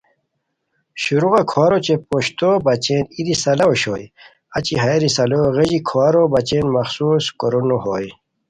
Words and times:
شروغہ 1.03 1.41
کھوارو 1.51 1.77
اوچے 1.79 1.95
پشتو 2.09 2.49
بچین 2.65 3.03
ای 3.15 3.21
رسالا 3.27 3.65
اوشوئے 3.69 4.05
اچی 4.57 4.73
ہیہ 4.83 5.01
رسالو 5.05 5.39
غیژی 5.55 5.79
کھوارو 5.87 6.23
بچین 6.33 6.65
مخصوس 6.75 7.23
کورونو 7.39 7.77
ہوئے 7.83 8.07